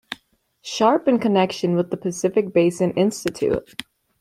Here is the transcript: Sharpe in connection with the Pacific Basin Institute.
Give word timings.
Sharpe 0.63 1.07
in 1.07 1.19
connection 1.19 1.75
with 1.75 1.91
the 1.91 1.95
Pacific 1.95 2.51
Basin 2.55 2.89
Institute. 2.93 3.83